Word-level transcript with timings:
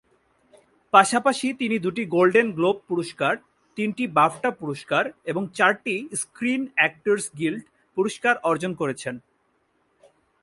পাশাপাশি 0.93 1.47
তিনি 1.53 1.75
দুটি 1.85 2.03
গোল্ডেন 2.15 2.47
গ্লোব 2.57 2.77
পুরস্কার, 2.89 3.33
তিনটি 3.77 4.03
বাফটা 4.17 4.49
পুরস্কার, 4.61 5.03
এবং 5.31 5.43
চারটি 5.57 5.95
স্ক্রিন 6.21 6.61
অ্যাক্টরস 6.77 7.25
গিল্ড 7.39 7.63
পুরস্কার 7.97 8.33
অর্জন 8.49 8.71
করেছেন। 8.81 9.15